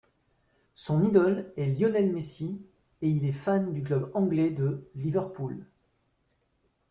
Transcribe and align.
Son 0.73 1.03
idole 1.03 1.53
est 1.57 1.67
Lionel 1.75 2.11
Messi 2.11 2.59
et 3.03 3.07
il 3.09 3.23
est 3.23 3.31
fan 3.31 3.71
du 3.71 3.83
club 3.83 4.09
anglais 4.15 4.49
de 4.49 4.89
Liverpool. 4.95 5.63